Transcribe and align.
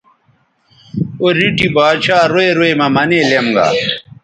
او 1.19 1.25
ریٹھی 1.37 1.67
با 1.75 1.87
ڇھا 2.03 2.17
روئ 2.31 2.49
روئ 2.57 2.71
مہ 2.79 2.87
منے 2.95 3.21
لیم 3.29 3.47
گا 3.55 3.67